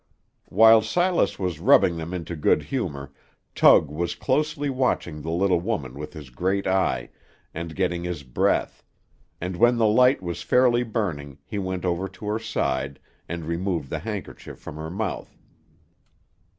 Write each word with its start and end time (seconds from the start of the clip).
While 0.49 0.81
Silas 0.81 1.37
was 1.37 1.59
rubbing 1.59 1.97
them 1.97 2.11
into 2.11 2.35
good 2.35 2.63
humor, 2.63 3.13
Tug 3.53 3.91
was 3.91 4.15
closely 4.15 4.67
watching 4.67 5.21
the 5.21 5.29
little 5.29 5.61
woman 5.61 5.93
with 5.93 6.13
his 6.13 6.31
great 6.31 6.65
eye, 6.65 7.09
and 7.53 7.75
getting 7.75 8.03
his 8.03 8.23
breath; 8.23 8.83
and 9.39 9.55
when 9.55 9.77
the 9.77 9.85
light 9.85 10.23
was 10.23 10.41
fairly 10.41 10.81
burning, 10.81 11.37
he 11.45 11.59
went 11.59 11.85
over 11.85 12.07
to 12.07 12.25
her 12.25 12.39
side, 12.39 12.99
and 13.29 13.45
removed 13.45 13.91
the 13.91 13.99
handkerchief 13.99 14.57
from 14.57 14.77
her 14.77 14.89
mouth. 14.89 15.37